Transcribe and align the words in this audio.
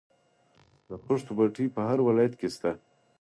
د 0.89 0.91
خښتو 1.03 1.31
بټۍ 1.37 1.65
په 1.75 1.81
هر 1.87 1.97
ولایت 2.07 2.33
کې 2.39 2.47
شته 2.55 2.71